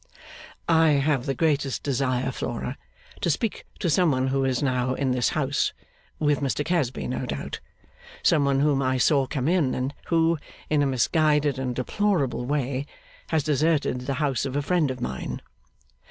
'I 0.67 0.89
have 0.93 1.27
the 1.27 1.35
greatest 1.35 1.83
desire, 1.83 2.31
Flora, 2.31 2.75
to 3.19 3.29
speak 3.29 3.65
to 3.77 3.87
some 3.87 4.09
one 4.09 4.29
who 4.29 4.43
is 4.43 4.63
now 4.63 4.95
in 4.95 5.11
this 5.11 5.29
house 5.37 5.73
with 6.17 6.39
Mr 6.39 6.65
Casby 6.65 7.05
no 7.07 7.27
doubt. 7.27 7.59
Some 8.23 8.43
one 8.43 8.61
whom 8.61 8.81
I 8.81 8.97
saw 8.97 9.27
come 9.27 9.47
in, 9.47 9.75
and 9.75 9.93
who, 10.07 10.39
in 10.71 10.81
a 10.81 10.87
misguided 10.87 11.59
and 11.59 11.75
deplorable 11.75 12.45
way, 12.47 12.87
has 13.27 13.43
deserted 13.43 14.07
the 14.07 14.15
house 14.15 14.43
of 14.43 14.55
a 14.55 14.63
friend 14.63 14.89
of 14.89 15.01
mine. 15.01 15.39